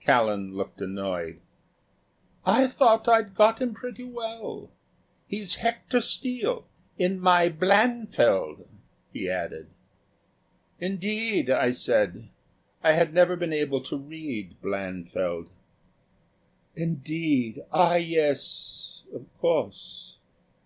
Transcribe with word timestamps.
Callan 0.00 0.52
looked 0.52 0.82
annoyed. 0.82 1.40
"I 2.44 2.66
thought 2.66 3.08
I'd 3.08 3.34
got 3.34 3.62
him 3.62 3.72
pretty 3.72 4.04
well. 4.04 4.68
He's 5.26 5.54
Hector 5.54 6.02
Steele. 6.02 6.66
In 6.98 7.18
my 7.18 7.48
'Blanfield,'" 7.48 8.68
he 9.14 9.30
added. 9.30 9.68
"Indeed!" 10.78 11.48
I 11.48 11.70
said. 11.70 12.28
I 12.84 12.92
had 12.92 13.14
never 13.14 13.34
been 13.34 13.54
able 13.54 13.80
to 13.84 13.96
read 13.96 14.60
"Blanfield." 14.60 15.48
"Indeed, 16.76 17.62
ah, 17.72 17.94
yes 17.94 19.04
of 19.14 19.24
course." 19.38 20.18